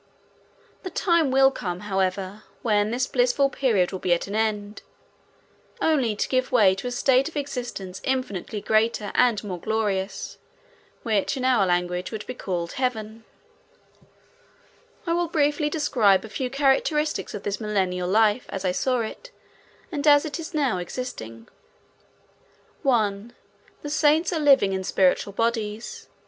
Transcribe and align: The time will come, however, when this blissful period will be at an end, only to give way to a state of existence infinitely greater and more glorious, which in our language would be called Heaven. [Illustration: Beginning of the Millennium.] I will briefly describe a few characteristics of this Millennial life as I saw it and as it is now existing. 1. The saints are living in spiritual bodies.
The 0.81 0.89
time 0.89 1.29
will 1.29 1.51
come, 1.51 1.81
however, 1.81 2.41
when 2.63 2.89
this 2.89 3.05
blissful 3.05 3.51
period 3.51 3.91
will 3.91 3.99
be 3.99 4.13
at 4.15 4.25
an 4.25 4.35
end, 4.35 4.81
only 5.79 6.15
to 6.15 6.27
give 6.27 6.51
way 6.51 6.73
to 6.73 6.87
a 6.87 6.91
state 6.91 7.29
of 7.29 7.37
existence 7.37 8.01
infinitely 8.03 8.61
greater 8.61 9.11
and 9.13 9.43
more 9.43 9.59
glorious, 9.59 10.39
which 11.03 11.37
in 11.37 11.45
our 11.45 11.67
language 11.67 12.11
would 12.11 12.25
be 12.25 12.33
called 12.33 12.71
Heaven. 12.71 13.25
[Illustration: 15.05 15.05
Beginning 15.05 15.05
of 15.05 15.05
the 15.05 15.07
Millennium.] 15.07 15.07
I 15.07 15.13
will 15.21 15.29
briefly 15.29 15.69
describe 15.69 16.25
a 16.25 16.35
few 16.35 16.49
characteristics 16.49 17.35
of 17.35 17.43
this 17.43 17.61
Millennial 17.61 18.09
life 18.09 18.47
as 18.49 18.65
I 18.65 18.71
saw 18.71 19.01
it 19.01 19.29
and 19.91 20.07
as 20.07 20.25
it 20.25 20.39
is 20.39 20.55
now 20.55 20.79
existing. 20.79 21.47
1. 22.81 23.33
The 23.83 23.89
saints 23.91 24.33
are 24.33 24.39
living 24.39 24.73
in 24.73 24.83
spiritual 24.83 25.33
bodies. 25.33 26.07